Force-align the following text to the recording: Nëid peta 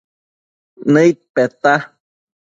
Nëid 0.93 1.17
peta 1.33 1.73